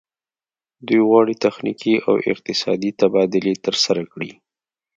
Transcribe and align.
دوی 0.87 1.01
غواړي 1.09 1.33
تخنیکي 1.45 1.93
او 2.07 2.13
اقتصادي 2.31 2.91
تبادلې 3.01 3.53
ترسره 3.65 4.01
کړي 4.11 4.31